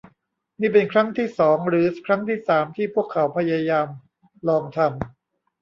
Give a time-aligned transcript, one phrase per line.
[0.59, 3.87] นี่เป็นครั้งที่สอง หรือครั้งที่สามที่พวกเขาพยายาม
[4.47, 4.91] ลองทำ